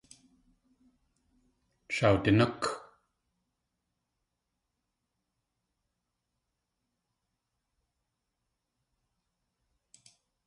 Shawdinúk. 1.95 2.61